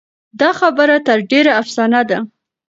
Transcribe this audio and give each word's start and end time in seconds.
دا 0.39 0.49
خبره 0.59 0.95
تر 1.07 1.17
ډېره 1.31 1.51
افسانه 1.61 2.01
ده. 2.09 2.19